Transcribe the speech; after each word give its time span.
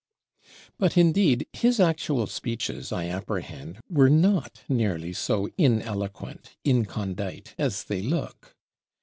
But 0.79 0.97
indeed 0.97 1.45
his 1.53 1.79
actual 1.79 2.25
Speeches, 2.25 2.91
I 2.91 3.05
apprehend, 3.07 3.81
were 3.87 4.09
not 4.09 4.61
nearly 4.67 5.13
so 5.13 5.49
ineloquent, 5.59 6.57
incondite, 6.65 7.53
as 7.59 7.83
they 7.83 8.01
look. 8.01 8.55